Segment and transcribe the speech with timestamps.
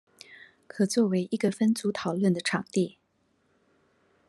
[0.65, 2.97] 可作為一個分組討論的場地